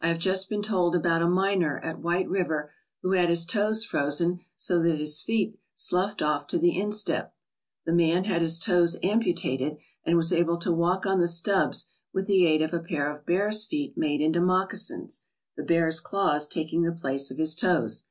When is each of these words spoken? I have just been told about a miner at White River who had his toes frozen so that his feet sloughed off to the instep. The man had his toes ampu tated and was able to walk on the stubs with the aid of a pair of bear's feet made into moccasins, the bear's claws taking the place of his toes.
I 0.00 0.08
have 0.08 0.18
just 0.18 0.48
been 0.48 0.62
told 0.62 0.96
about 0.96 1.22
a 1.22 1.28
miner 1.28 1.78
at 1.78 2.00
White 2.00 2.28
River 2.28 2.72
who 3.02 3.12
had 3.12 3.28
his 3.28 3.44
toes 3.46 3.84
frozen 3.84 4.40
so 4.56 4.82
that 4.82 4.98
his 4.98 5.22
feet 5.22 5.60
sloughed 5.76 6.22
off 6.22 6.48
to 6.48 6.58
the 6.58 6.76
instep. 6.76 7.32
The 7.86 7.92
man 7.92 8.24
had 8.24 8.42
his 8.42 8.58
toes 8.58 8.96
ampu 9.00 9.32
tated 9.32 9.78
and 10.02 10.16
was 10.16 10.32
able 10.32 10.56
to 10.56 10.72
walk 10.72 11.06
on 11.06 11.20
the 11.20 11.28
stubs 11.28 11.86
with 12.12 12.26
the 12.26 12.46
aid 12.46 12.62
of 12.62 12.74
a 12.74 12.80
pair 12.80 13.14
of 13.16 13.24
bear's 13.24 13.64
feet 13.64 13.96
made 13.96 14.20
into 14.20 14.40
moccasins, 14.40 15.22
the 15.56 15.62
bear's 15.62 16.00
claws 16.00 16.48
taking 16.48 16.82
the 16.82 16.90
place 16.90 17.30
of 17.30 17.38
his 17.38 17.54
toes. 17.54 18.02